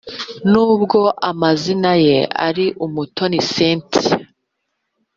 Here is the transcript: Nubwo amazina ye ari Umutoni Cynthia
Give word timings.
Nubwo 0.51 0.99
amazina 1.29 1.91
ye 2.05 2.19
ari 2.47 2.65
Umutoni 2.85 3.39
Cynthia 3.51 4.13